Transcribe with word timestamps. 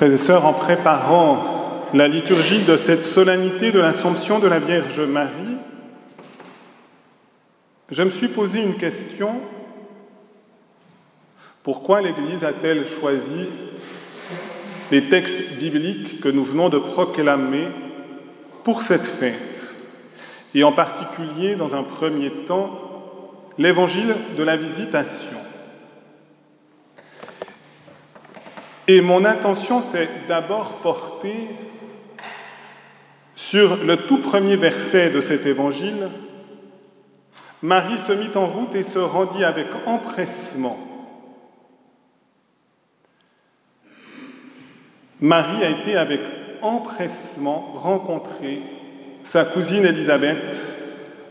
Frères 0.00 0.14
et 0.14 0.16
sœurs, 0.16 0.46
en 0.46 0.54
préparant 0.54 1.84
la 1.92 2.08
liturgie 2.08 2.62
de 2.62 2.78
cette 2.78 3.02
solennité 3.02 3.70
de 3.70 3.80
l'Assomption 3.80 4.38
de 4.38 4.48
la 4.48 4.58
Vierge 4.58 4.98
Marie, 5.02 5.58
je 7.90 8.02
me 8.02 8.10
suis 8.10 8.28
posé 8.28 8.62
une 8.62 8.76
question. 8.76 9.28
Pourquoi 11.62 12.00
l'Église 12.00 12.44
a-t-elle 12.44 12.88
choisi 12.88 13.46
les 14.90 15.10
textes 15.10 15.58
bibliques 15.58 16.22
que 16.22 16.30
nous 16.30 16.46
venons 16.46 16.70
de 16.70 16.78
proclamer 16.78 17.68
pour 18.64 18.80
cette 18.80 19.06
fête? 19.06 19.70
Et 20.54 20.64
en 20.64 20.72
particulier, 20.72 21.56
dans 21.56 21.74
un 21.74 21.82
premier 21.82 22.30
temps, 22.46 22.70
l'évangile 23.58 24.16
de 24.38 24.42
la 24.44 24.56
visitation. 24.56 25.36
Et 28.92 29.00
mon 29.00 29.24
intention, 29.24 29.82
c'est 29.82 30.26
d'abord 30.26 30.78
porter 30.82 31.48
sur 33.36 33.84
le 33.84 33.96
tout 34.08 34.18
premier 34.18 34.56
verset 34.56 35.10
de 35.10 35.20
cet 35.20 35.46
évangile. 35.46 36.08
Marie 37.62 37.98
se 37.98 38.10
mit 38.10 38.30
en 38.34 38.48
route 38.48 38.74
et 38.74 38.82
se 38.82 38.98
rendit 38.98 39.44
avec 39.44 39.68
empressement. 39.86 40.76
Marie 45.20 45.64
a 45.64 45.70
été 45.70 45.96
avec 45.96 46.22
empressement 46.60 47.74
rencontrer 47.76 48.60
sa 49.22 49.44
cousine 49.44 49.84
Élisabeth, 49.84 50.66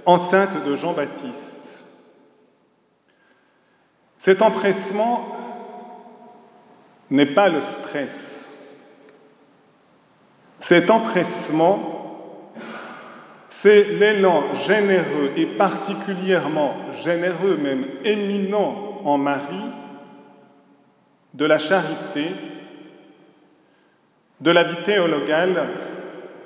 enceinte 0.06 0.66
de 0.66 0.78
Jean-Baptiste. 0.78 1.84
Cet 4.18 4.42
empressement 4.42 5.49
n'est 7.10 7.34
pas 7.34 7.50
le 7.50 7.62
stress. 7.62 8.50
Cet 10.60 10.90
empressement, 10.90 12.54
c'est 13.48 13.84
l'élan 13.84 14.44
généreux 14.68 15.32
et 15.36 15.46
particulièrement 15.46 16.76
généreux, 17.02 17.58
même 17.58 17.86
éminent 18.04 19.02
en 19.04 19.18
Marie, 19.18 19.56
de 21.34 21.46
la 21.46 21.60
charité, 21.60 22.28
de 24.42 24.52
la 24.52 24.64
vie 24.64 24.84
théologale 24.84 25.68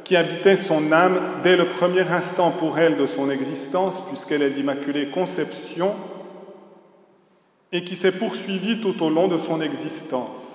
qui 0.04 0.16
habitait 0.16 0.56
son 0.56 0.92
âme 0.92 1.20
dès 1.44 1.56
le 1.56 1.70
premier 1.70 2.02
instant 2.02 2.52
pour 2.52 2.78
elle 2.78 2.98
de 2.98 3.08
son 3.08 3.30
existence, 3.30 4.02
puisqu'elle 4.08 4.42
est 4.42 4.50
l'Immaculée 4.50 5.10
Conception, 5.10 5.96
et 7.72 7.84
qui 7.84 7.96
s'est 7.96 8.12
poursuivi 8.12 8.82
tout 8.82 9.02
au 9.04 9.10
long 9.10 9.28
de 9.28 9.38
son 9.38 9.62
existence. 9.62 10.53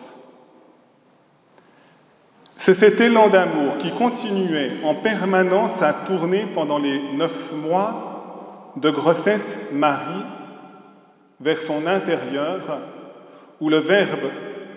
C'est 2.68 2.74
cet 2.74 3.00
élan 3.00 3.30
d'amour 3.30 3.78
qui 3.78 3.90
continuait 3.92 4.72
en 4.84 4.94
permanence 4.94 5.80
à 5.80 5.94
tourner 5.94 6.44
pendant 6.54 6.78
les 6.78 7.00
neuf 7.14 7.32
mois 7.54 8.74
de 8.76 8.90
grossesse 8.90 9.70
Marie 9.72 10.22
vers 11.40 11.62
son 11.62 11.86
intérieur, 11.86 12.60
où 13.58 13.70
le 13.70 13.78
Verbe 13.78 14.28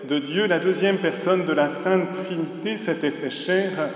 de 0.08 0.18
Dieu, 0.18 0.46
la 0.46 0.58
deuxième 0.58 0.96
personne 0.96 1.44
de 1.44 1.52
la 1.52 1.68
Sainte 1.68 2.08
Trinité, 2.24 2.78
s'était 2.78 3.10
fait 3.10 3.28
chair 3.28 3.90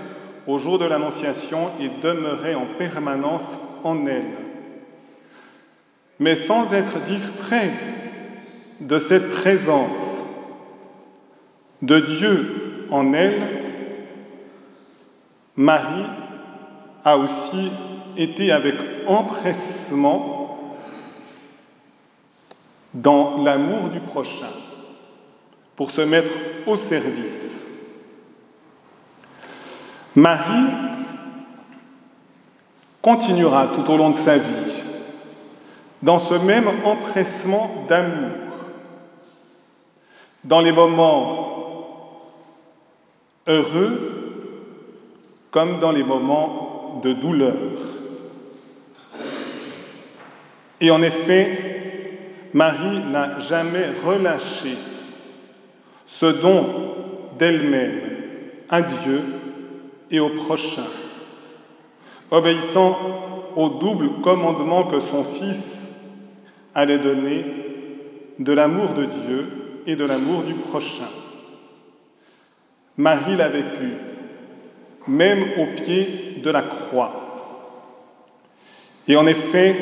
au 0.45 0.59
jour 0.59 0.77
de 0.77 0.85
l'Annonciation 0.85 1.71
et 1.81 1.89
demeurait 2.03 2.53
en 2.53 2.67
permanence 2.77 3.57
en 3.83 4.05
elle. 4.05 4.25
Mais 6.19 6.35
sans 6.35 6.71
être 6.71 6.99
distrait 7.05 7.71
de 8.79 8.99
cette 8.99 9.31
présence 9.31 10.21
de 11.81 11.99
Dieu 11.99 12.85
en 12.91 13.13
elle, 13.13 13.56
Marie 15.57 16.05
a 17.03 17.17
aussi 17.17 17.71
été 18.15 18.51
avec 18.51 18.75
empressement 19.07 20.75
dans 22.93 23.43
l'amour 23.43 23.89
du 23.89 23.99
prochain 23.99 24.51
pour 25.75 25.89
se 25.89 26.01
mettre 26.01 26.31
au 26.67 26.75
service. 26.77 27.65
Marie 30.15 30.67
continuera 33.01 33.67
tout 33.67 33.89
au 33.91 33.97
long 33.97 34.11
de 34.11 34.15
sa 34.15 34.37
vie 34.37 34.83
dans 36.03 36.19
ce 36.19 36.35
même 36.35 36.69
empressement 36.85 37.85
d'amour 37.89 38.31
dans 40.43 40.61
les 40.61 40.71
moments 40.71 41.47
heureux 43.47 44.16
comme 45.57 45.79
dans 45.79 45.91
les 45.91 46.03
moments 46.03 47.01
de 47.03 47.13
douleur. 47.13 47.55
Et 50.79 50.91
en 50.91 51.01
effet, 51.01 52.19
Marie 52.53 52.99
n'a 52.99 53.39
jamais 53.39 53.87
relâché 54.05 54.77
ce 56.05 56.27
don 56.27 56.93
d'elle-même 57.39 58.01
à 58.69 58.83
Dieu 58.83 59.23
et 60.11 60.19
au 60.19 60.29
prochain, 60.29 60.85
obéissant 62.29 62.95
au 63.55 63.69
double 63.69 64.21
commandement 64.21 64.83
que 64.83 64.99
son 64.99 65.23
Fils 65.23 66.05
allait 66.75 66.99
donner 66.99 67.43
de 68.37 68.53
l'amour 68.53 68.89
de 68.89 69.05
Dieu 69.05 69.47
et 69.87 69.95
de 69.95 70.05
l'amour 70.05 70.43
du 70.43 70.53
prochain. 70.53 71.09
Marie 72.95 73.35
l'a 73.35 73.49
vécu, 73.49 74.06
même 75.07 75.43
au 75.57 75.67
pied 75.75 76.41
de 76.43 76.49
la 76.49 76.61
croix. 76.61 77.27
Et 79.07 79.15
en 79.15 79.25
effet, 79.25 79.75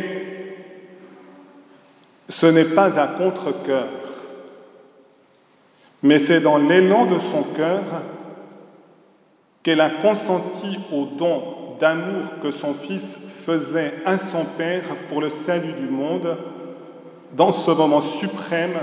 ce 2.29 2.45
n'est 2.45 2.65
pas 2.65 2.99
à 2.99 3.07
contre-cœur, 3.07 3.87
mais 6.03 6.19
c'est 6.19 6.41
dans 6.41 6.57
l'élan 6.57 7.05
de 7.05 7.19
son 7.19 7.43
cœur 7.55 7.81
qu'elle 9.63 9.81
a 9.81 9.89
consenti 9.89 10.79
au 10.91 11.05
don 11.05 11.41
d'amour 11.79 12.39
que 12.41 12.51
son 12.51 12.73
Fils 12.73 13.31
faisait 13.45 13.93
à 14.05 14.17
son 14.17 14.45
Père 14.57 14.83
pour 15.09 15.21
le 15.21 15.29
salut 15.29 15.73
du 15.73 15.87
monde 15.87 16.37
dans 17.33 17.51
ce 17.51 17.71
moment 17.71 18.01
suprême 18.01 18.77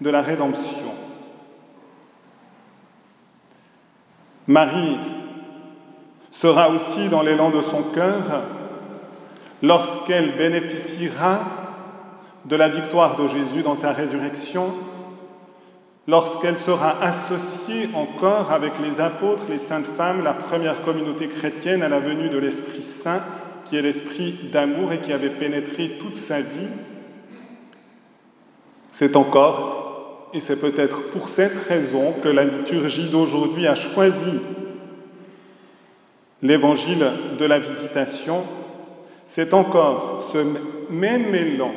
de 0.00 0.10
la 0.10 0.22
rédemption. 0.22 0.92
Marie 4.46 4.96
sera 6.32 6.70
aussi 6.70 7.08
dans 7.08 7.22
l'élan 7.22 7.50
de 7.50 7.62
son 7.62 7.82
cœur 7.94 8.42
lorsqu'elle 9.62 10.32
bénéficiera 10.36 11.40
de 12.46 12.56
la 12.56 12.68
victoire 12.68 13.16
de 13.16 13.28
Jésus 13.28 13.62
dans 13.62 13.76
sa 13.76 13.92
résurrection, 13.92 14.74
lorsqu'elle 16.08 16.58
sera 16.58 17.00
associée 17.00 17.88
encore 17.94 18.50
avec 18.50 18.72
les 18.82 19.00
apôtres, 19.00 19.44
les 19.48 19.58
saintes 19.58 19.86
femmes, 19.96 20.24
la 20.24 20.32
première 20.32 20.82
communauté 20.82 21.28
chrétienne 21.28 21.84
à 21.84 21.88
la 21.88 22.00
venue 22.00 22.28
de 22.28 22.38
l'Esprit 22.38 22.82
Saint, 22.82 23.20
qui 23.66 23.76
est 23.76 23.82
l'esprit 23.82 24.50
d'amour 24.50 24.92
et 24.92 24.98
qui 24.98 25.12
avait 25.12 25.30
pénétré 25.30 25.98
toute 26.00 26.16
sa 26.16 26.40
vie, 26.40 26.68
c'est 28.90 29.14
encore 29.16 30.30
et 30.34 30.40
c'est 30.40 30.60
peut-être 30.60 31.10
pour 31.10 31.28
cette 31.28 31.68
raison 31.68 32.14
que 32.22 32.28
la 32.28 32.44
liturgie 32.44 33.10
d'aujourd'hui 33.10 33.66
a 33.66 33.74
choisi 33.74 34.40
l'évangile 36.42 37.06
de 37.38 37.44
la 37.44 37.58
visitation. 37.58 38.42
C'est 39.26 39.54
encore 39.54 40.28
ce 40.32 40.44
même 40.90 41.34
élan 41.34 41.72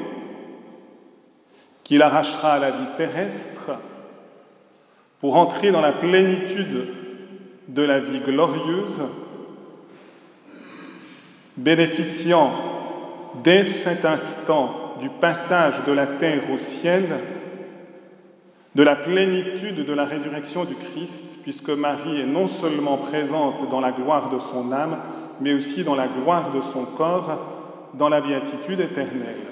qui 1.84 1.98
l'arrachera 1.98 2.54
à 2.54 2.60
la 2.60 2.72
vie 2.72 2.88
terrestre 2.98 3.72
pour 5.20 5.36
entrer 5.36 5.72
dans 5.72 5.82
la 5.82 5.94
plénitude 5.94 6.88
de 7.68 7.82
la 7.82 8.00
vie 8.00 8.20
glorieuse, 8.20 9.02
bénéficiant 11.58 12.52
dès 13.44 13.64
cet 13.64 14.06
instant 14.06 14.96
du 15.00 15.10
passage 15.10 15.76
de 15.88 15.92
la 15.92 16.08
terre 16.08 16.50
au 16.52 16.58
ciel, 16.58 17.06
de 18.76 18.84
la 18.84 18.96
plénitude 18.96 19.86
de 19.86 19.94
la 19.94 20.06
résurrection 20.06 20.66
du 20.66 20.76
Christ, 20.76 21.35
puisque 21.46 21.70
Marie 21.70 22.22
est 22.22 22.26
non 22.26 22.48
seulement 22.48 22.98
présente 22.98 23.70
dans 23.70 23.80
la 23.80 23.92
gloire 23.92 24.32
de 24.32 24.40
son 24.40 24.72
âme, 24.72 24.98
mais 25.40 25.54
aussi 25.54 25.84
dans 25.84 25.94
la 25.94 26.08
gloire 26.08 26.50
de 26.52 26.60
son 26.74 26.86
corps, 26.86 27.38
dans 27.94 28.10
la 28.10 28.20
béatitude 28.20 28.80
éternelle. 28.80 29.46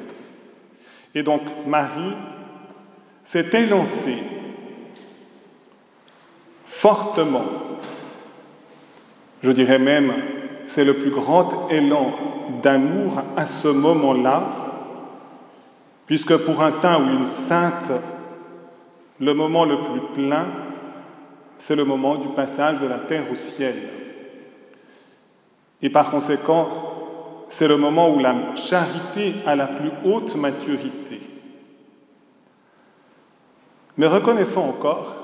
Et 1.13 1.21
donc 1.21 1.41
Marie 1.67 2.15
s'est 3.23 3.45
élancée 3.53 4.17
fortement, 6.65 7.45
je 9.43 9.51
dirais 9.51 9.77
même, 9.77 10.13
c'est 10.65 10.85
le 10.85 10.95
plus 10.95 11.11
grand 11.11 11.69
élan 11.69 12.15
d'amour 12.63 13.21
à 13.37 13.45
ce 13.45 13.67
moment-là, 13.67 14.41
puisque 16.07 16.37
pour 16.37 16.63
un 16.63 16.71
saint 16.71 16.99
ou 16.99 17.19
une 17.19 17.27
sainte, 17.27 17.91
le 19.19 19.35
moment 19.35 19.65
le 19.65 19.77
plus 19.77 20.01
plein, 20.15 20.47
c'est 21.57 21.75
le 21.75 21.85
moment 21.85 22.15
du 22.15 22.27
passage 22.29 22.79
de 22.79 22.87
la 22.87 22.99
terre 22.99 23.31
au 23.31 23.35
ciel. 23.35 23.75
Et 25.81 25.89
par 25.89 26.11
conséquent, 26.11 26.67
c'est 27.47 27.67
le 27.67 27.77
moment 27.77 28.09
où 28.09 28.19
la 28.19 28.55
charité 28.55 29.35
a 29.45 29.55
la 29.55 29.67
plus 29.67 29.91
haute 30.05 30.35
maturité. 30.35 31.21
Mais 33.97 34.07
reconnaissons 34.07 34.61
encore, 34.61 35.15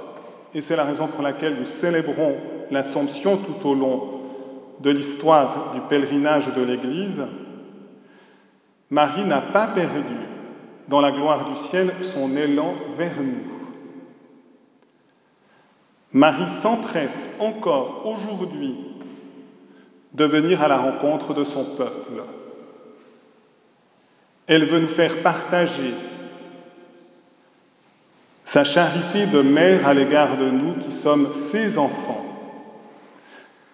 et 0.54 0.62
c'est 0.62 0.76
la 0.76 0.84
raison 0.84 1.08
pour 1.08 1.24
laquelle 1.24 1.58
nous 1.60 1.66
célébrons 1.66 2.36
l'Assomption 2.72 3.38
tout 3.38 3.68
au 3.68 3.74
long 3.74 4.20
de 4.80 4.90
l'histoire 4.90 5.72
du 5.74 5.82
pèlerinage 5.82 6.54
de 6.54 6.62
l'Église, 6.62 7.24
Marie 8.90 9.26
n'a 9.26 9.42
pas 9.42 9.68
perdu 9.68 10.16
dans 10.88 11.02
la 11.02 11.12
gloire 11.12 11.50
du 11.50 11.56
ciel 11.56 11.92
son 12.14 12.36
élan 12.36 12.74
vers 12.98 13.22
nous. 13.22 13.59
Marie 16.12 16.50
s'empresse 16.50 17.30
encore 17.40 18.04
aujourd'hui 18.06 18.76
de 20.14 20.26
venir 20.26 20.62
à 20.62 20.68
la 20.68 20.78
rencontre 20.78 21.34
de 21.34 21.44
son 21.44 21.64
peuple. 21.64 22.24
Elle 24.48 24.66
veut 24.66 24.80
nous 24.80 24.88
faire 24.88 25.22
partager 25.22 25.94
sa 28.44 28.64
charité 28.64 29.28
de 29.28 29.42
mère 29.42 29.88
à 29.88 29.94
l'égard 29.94 30.36
de 30.36 30.50
nous 30.50 30.74
qui 30.74 30.92
sommes 30.92 31.36
ses 31.36 31.78
enfants. 31.78 32.26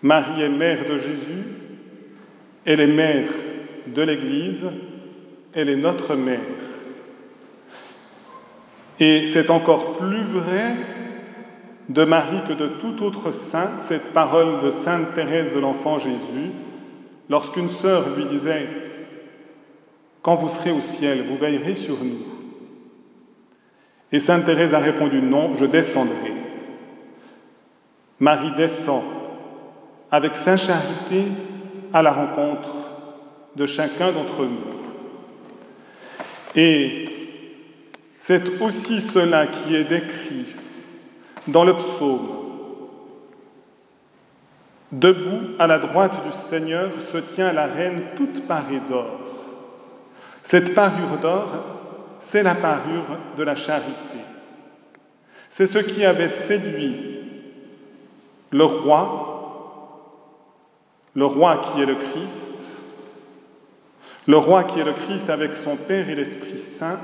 Marie 0.01 0.41
est 0.41 0.49
mère 0.49 0.85
de 0.89 0.99
Jésus, 0.99 1.45
elle 2.65 2.81
est 2.81 2.88
mère 2.88 3.29
de 3.88 4.01
l'Église, 4.01 4.65
elle 5.53 5.69
est 5.69 5.77
notre 5.77 6.15
mère. 6.15 6.41
Et 8.99 9.27
c'est 9.27 9.49
encore 9.49 9.97
plus 9.97 10.25
vrai 10.25 10.73
de 11.89 12.03
Marie 12.03 12.41
que 12.47 12.53
de 12.53 12.67
tout 12.67 13.03
autre 13.03 13.31
saint, 13.31 13.77
cette 13.77 14.13
parole 14.13 14.61
de 14.63 14.71
Sainte 14.71 15.13
Thérèse 15.13 15.53
de 15.53 15.59
l'Enfant 15.59 15.99
Jésus, 15.99 16.51
lorsqu'une 17.29 17.69
sœur 17.69 18.15
lui 18.15 18.25
disait, 18.25 18.67
Quand 20.21 20.35
vous 20.35 20.49
serez 20.49 20.71
au 20.71 20.81
ciel, 20.81 21.23
vous 21.29 21.37
veillerez 21.37 21.75
sur 21.75 22.03
nous. 22.03 22.25
Et 24.11 24.19
Sainte 24.19 24.45
Thérèse 24.45 24.73
a 24.73 24.79
répondu, 24.79 25.21
Non, 25.21 25.55
je 25.57 25.65
descendrai. 25.65 26.33
Marie 28.19 28.51
descend 28.55 29.03
avec 30.09 30.38
sa 30.38 30.57
charité 30.57 31.25
à 31.93 32.01
la 32.01 32.13
rencontre 32.13 32.69
de 33.55 33.65
chacun 33.65 34.11
d'entre 34.11 34.45
nous. 34.45 34.75
Et 36.55 37.05
c'est 38.19 38.61
aussi 38.61 39.01
cela 39.01 39.47
qui 39.47 39.75
est 39.75 39.83
décrit 39.83 40.55
dans 41.47 41.63
le 41.63 41.74
psaume. 41.75 42.30
Debout 44.92 45.56
à 45.59 45.68
la 45.68 45.80
droite 45.80 46.25
du 46.25 46.31
Seigneur 46.31 46.89
se 47.12 47.18
tient 47.18 47.51
la 47.51 47.65
reine 47.65 48.03
toute 48.15 48.47
parée 48.47 48.81
d'or. 48.89 49.19
Cette 50.44 50.74
parure 50.75 51.18
d'or, 51.21 51.47
c'est 52.19 52.44
la 52.44 52.56
parure 52.56 53.18
de 53.38 53.44
la 53.44 53.56
charité. 53.56 54.19
C'est 55.50 55.68
ce 55.68 55.80
qui 55.80 56.06
avait 56.06 56.27
séduit 56.27 57.15
le 58.51 58.63
roi, 58.63 60.21
le 61.13 61.25
roi 61.25 61.57
qui 61.57 61.81
est 61.81 61.86
le 61.86 61.95
Christ, 61.95 62.56
le 64.27 64.38
roi 64.38 64.63
qui 64.63 64.80
est 64.80 64.83
le 64.83 64.94
Christ 64.94 65.30
avec 65.30 65.56
son 65.56 65.75
Père 65.75 66.09
et 66.09 66.15
l'Esprit 66.15 66.57
Saint, 66.57 67.00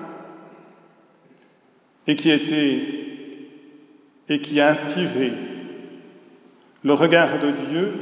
et 2.07 2.15
qui 2.15 2.29
était 2.29 3.00
et 4.31 4.39
qui 4.39 4.61
a 4.61 4.69
attiré 4.69 5.33
le 6.85 6.93
regard 6.93 7.39
de 7.39 7.51
Dieu 7.69 7.93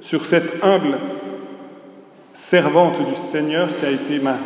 sur 0.00 0.26
cette 0.26 0.64
humble 0.64 0.98
servante 2.32 3.06
du 3.08 3.14
Seigneur 3.14 3.68
qui 3.78 3.86
a 3.86 3.90
été 3.90 4.18
Marie. 4.18 4.40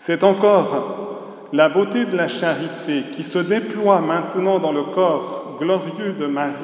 C'est 0.00 0.24
encore 0.24 1.48
la 1.52 1.68
beauté 1.68 2.06
de 2.06 2.16
la 2.16 2.28
charité 2.28 3.04
qui 3.12 3.22
se 3.22 3.38
déploie 3.38 4.00
maintenant 4.00 4.58
dans 4.58 4.72
le 4.72 4.84
corps 4.84 5.58
glorieux 5.60 6.14
de 6.18 6.26
Marie, 6.26 6.54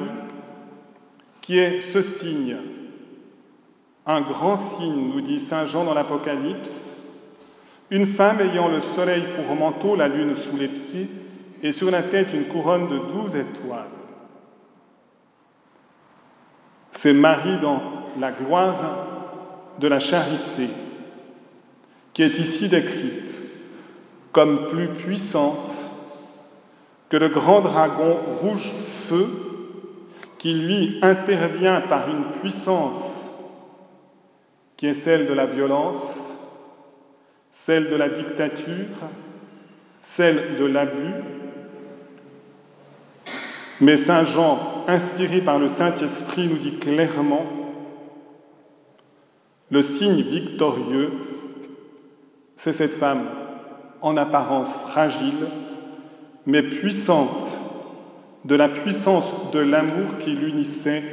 qui 1.41 1.59
est 1.59 1.81
ce 1.93 2.01
signe, 2.01 2.57
un 4.07 4.21
grand 4.21 4.57
signe, 4.57 5.11
nous 5.13 5.21
dit 5.21 5.39
Saint 5.39 5.67
Jean 5.67 5.83
dans 5.83 5.93
l'Apocalypse, 5.93 6.87
une 7.91 8.07
femme 8.07 8.41
ayant 8.41 8.67
le 8.67 8.81
soleil 8.95 9.23
pour 9.35 9.55
manteau, 9.55 9.95
la 9.95 10.07
lune 10.07 10.35
sous 10.35 10.57
les 10.57 10.69
pieds, 10.69 11.07
et 11.63 11.71
sur 11.71 11.91
la 11.91 12.03
tête 12.03 12.33
une 12.33 12.47
couronne 12.47 12.87
de 12.87 12.97
douze 12.97 13.35
étoiles. 13.35 13.85
C'est 16.91 17.13
Marie 17.13 17.57
dans 17.59 17.81
la 18.19 18.31
gloire 18.31 18.75
de 19.79 19.87
la 19.87 19.99
charité 19.99 20.69
qui 22.13 22.23
est 22.23 22.39
ici 22.39 22.67
décrite 22.67 23.39
comme 24.31 24.67
plus 24.67 24.89
puissante 24.89 25.71
que 27.09 27.17
le 27.17 27.29
grand 27.29 27.61
dragon 27.61 28.17
rouge 28.41 28.71
feu 29.07 29.29
qui 30.37 30.53
lui 30.53 30.99
intervient 31.01 31.81
par 31.81 32.09
une 32.09 32.23
puissance 32.39 33.11
qui 34.77 34.87
est 34.87 34.93
celle 34.93 35.27
de 35.27 35.33
la 35.33 35.45
violence, 35.45 36.01
celle 37.51 37.89
de 37.89 37.95
la 37.95 38.09
dictature, 38.09 38.87
celle 40.01 40.57
de 40.57 40.65
l'abus, 40.65 41.40
mais 43.81 43.97
Saint 43.97 44.25
Jean, 44.25 44.85
inspiré 44.87 45.41
par 45.41 45.57
le 45.57 45.67
Saint-Esprit, 45.67 46.47
nous 46.47 46.57
dit 46.57 46.77
clairement, 46.77 47.45
le 49.71 49.81
signe 49.81 50.21
victorieux, 50.21 51.11
c'est 52.55 52.73
cette 52.73 52.91
femme 52.91 53.25
en 54.01 54.15
apparence 54.17 54.71
fragile, 54.73 55.47
mais 56.45 56.61
puissante, 56.61 57.57
de 58.45 58.55
la 58.55 58.69
puissance 58.69 59.25
de 59.51 59.59
l'amour 59.59 60.17
qui 60.23 60.31
l'unissait 60.31 61.03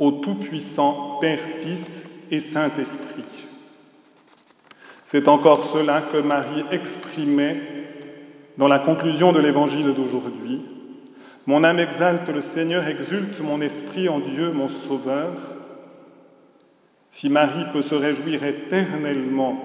au 0.00 0.10
Tout-Puissant 0.10 1.18
Père, 1.20 1.40
Fils 1.62 2.10
et 2.30 2.40
Saint-Esprit. 2.40 3.46
C'est 5.04 5.28
encore 5.28 5.70
cela 5.72 6.02
que 6.02 6.18
Marie 6.18 6.64
exprimait 6.72 7.60
dans 8.56 8.68
la 8.68 8.80
conclusion 8.80 9.32
de 9.32 9.38
l'évangile 9.38 9.94
d'aujourd'hui 9.94 10.62
mon 11.48 11.64
âme 11.64 11.78
exalte 11.78 12.28
le 12.28 12.42
Seigneur, 12.42 12.86
exulte 12.86 13.40
mon 13.40 13.62
esprit 13.62 14.10
en 14.10 14.18
Dieu, 14.18 14.52
mon 14.52 14.68
Sauveur. 14.68 15.32
Si 17.08 17.30
Marie 17.30 17.64
peut 17.72 17.80
se 17.80 17.94
réjouir 17.94 18.44
éternellement, 18.44 19.58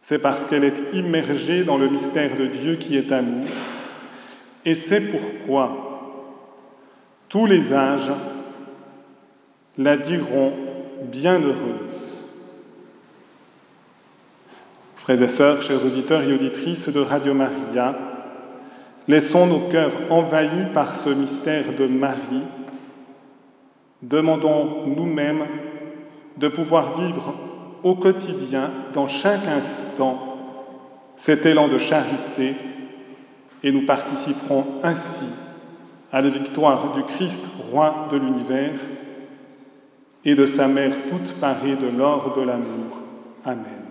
c'est 0.00 0.18
parce 0.18 0.46
qu'elle 0.46 0.64
est 0.64 0.94
immergée 0.94 1.64
dans 1.64 1.76
le 1.76 1.90
mystère 1.90 2.38
de 2.38 2.46
Dieu 2.46 2.76
qui 2.76 2.96
est 2.96 3.12
amour. 3.12 3.46
Et 4.64 4.74
c'est 4.74 5.10
pourquoi 5.10 6.30
tous 7.28 7.44
les 7.44 7.74
âges 7.74 8.12
la 9.76 9.98
diront 9.98 10.54
bienheureuse. 11.02 12.32
Frères 14.96 15.20
et 15.20 15.28
sœurs, 15.28 15.60
chers 15.60 15.84
auditeurs 15.84 16.22
et 16.22 16.32
auditrices 16.32 16.88
de 16.88 17.00
Radio 17.00 17.34
Maria, 17.34 18.11
Laissons 19.08 19.46
nos 19.46 19.68
cœurs 19.68 19.92
envahis 20.10 20.66
par 20.72 20.96
ce 20.96 21.10
mystère 21.10 21.64
de 21.78 21.86
Marie. 21.86 22.44
Demandons 24.00 24.86
nous-mêmes 24.86 25.44
de 26.36 26.48
pouvoir 26.48 26.98
vivre 26.98 27.34
au 27.82 27.94
quotidien, 27.96 28.70
dans 28.94 29.08
chaque 29.08 29.46
instant, 29.46 30.38
cet 31.16 31.46
élan 31.46 31.68
de 31.68 31.78
charité 31.78 32.54
et 33.62 33.72
nous 33.72 33.86
participerons 33.86 34.64
ainsi 34.82 35.26
à 36.12 36.20
la 36.20 36.28
victoire 36.28 36.94
du 36.94 37.02
Christ, 37.04 37.40
roi 37.70 38.08
de 38.10 38.18
l'univers, 38.18 38.72
et 40.24 40.34
de 40.34 40.46
sa 40.46 40.68
mère 40.68 40.92
toute 41.10 41.34
parée 41.40 41.76
de 41.76 41.86
l'or 41.86 42.34
de 42.36 42.42
l'amour. 42.42 42.98
Amen. 43.44 43.81